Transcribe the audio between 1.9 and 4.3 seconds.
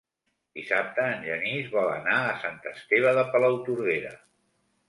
anar a Sant Esteve de Palautordera.